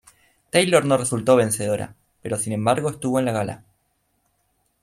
[0.49, 1.93] Taylor no resultó vencedora,
[2.23, 3.63] pero sin embargo estuvo en la gala.